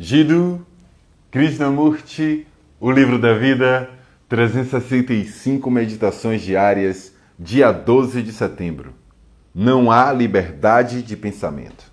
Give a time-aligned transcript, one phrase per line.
[0.00, 0.64] Jiddu
[1.28, 2.46] Krishnamurti,
[2.78, 3.90] O Livro da Vida,
[4.28, 8.94] 365 Meditações Diárias, dia 12 de setembro.
[9.52, 11.90] Não há liberdade de pensamento.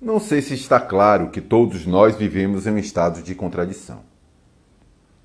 [0.00, 4.02] Não sei se está claro que todos nós vivemos em um estado de contradição.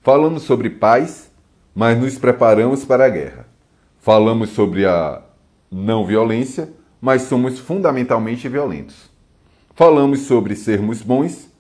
[0.02, 1.29] Falamos sobre paz,
[1.75, 3.45] mas nos preparamos para a guerra.
[4.00, 5.21] Falamos sobre a
[5.71, 9.16] não violência, mas somos fundamentalmente violentos.
[9.78, 11.52] Falamos sobre sermos bons,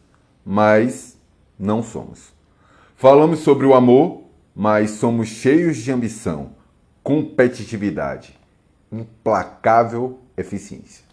[0.43, 1.15] mas
[1.59, 2.33] não somos.
[2.95, 4.23] Falamos sobre o amor,
[4.55, 6.53] mas somos cheios de ambição,
[7.03, 8.35] competitividade,
[8.91, 11.05] implacável eficiência.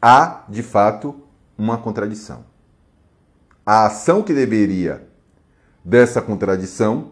[0.00, 1.20] Há, de fato,
[1.58, 2.46] uma contradição.
[3.66, 5.06] A ação que deveria
[5.84, 7.10] dessa contradição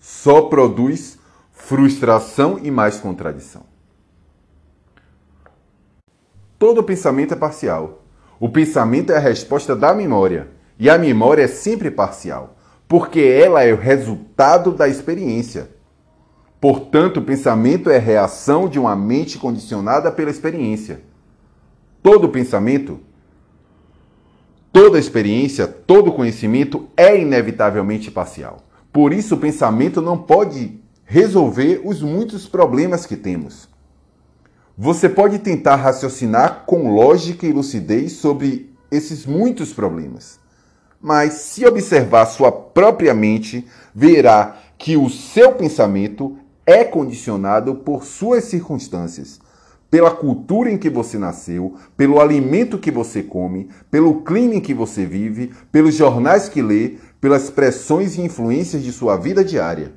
[0.00, 1.18] só produz
[1.52, 3.64] frustração e mais contradição.
[6.58, 8.02] Todo pensamento é parcial.
[8.40, 10.48] O pensamento é a resposta da memória.
[10.78, 12.56] E a memória é sempre parcial,
[12.86, 15.70] porque ela é o resultado da experiência.
[16.60, 21.02] Portanto, o pensamento é reação de uma mente condicionada pela experiência.
[22.02, 23.00] Todo pensamento,
[24.72, 28.58] toda experiência, todo conhecimento é inevitavelmente parcial.
[28.92, 33.68] Por isso, o pensamento não pode resolver os muitos problemas que temos.
[34.80, 40.38] Você pode tentar raciocinar com lógica e lucidez sobre esses muitos problemas.
[41.00, 48.44] Mas se observar sua própria mente, verá que o seu pensamento é condicionado por suas
[48.44, 49.40] circunstâncias,
[49.90, 54.72] pela cultura em que você nasceu, pelo alimento que você come, pelo clima em que
[54.72, 59.92] você vive, pelos jornais que lê, pelas pressões e influências de sua vida diária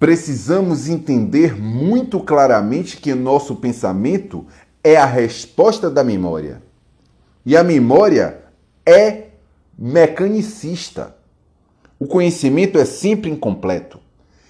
[0.00, 4.46] precisamos entender muito claramente que nosso pensamento
[4.82, 6.62] é a resposta da memória.
[7.44, 8.44] E a memória
[8.86, 9.26] é
[9.78, 11.14] mecanicista.
[11.98, 14.00] O conhecimento é sempre incompleto.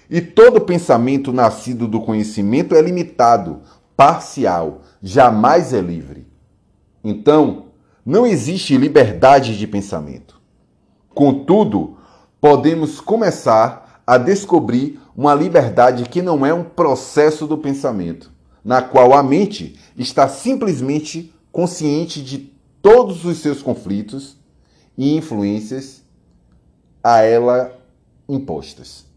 [0.09, 3.59] E todo pensamento nascido do conhecimento é limitado,
[3.95, 6.25] parcial, jamais é livre.
[7.03, 7.65] Então,
[8.05, 10.39] não existe liberdade de pensamento.
[11.13, 11.97] Contudo,
[12.39, 18.31] podemos começar a descobrir uma liberdade que não é um processo do pensamento,
[18.63, 22.51] na qual a mente está simplesmente consciente de
[22.81, 24.37] todos os seus conflitos
[24.97, 26.01] e influências
[27.03, 27.77] a ela
[28.27, 29.10] impostas.